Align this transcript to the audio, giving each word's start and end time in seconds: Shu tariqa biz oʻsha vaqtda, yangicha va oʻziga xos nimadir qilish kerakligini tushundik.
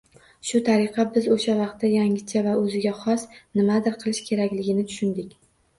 Shu 0.51 0.61
tariqa 0.69 1.05
biz 1.17 1.27
oʻsha 1.35 1.55
vaqtda, 1.59 1.91
yangicha 1.97 2.43
va 2.49 2.57
oʻziga 2.63 2.95
xos 3.05 3.27
nimadir 3.61 4.03
qilish 4.03 4.27
kerakligini 4.33 4.93
tushundik. 4.93 5.41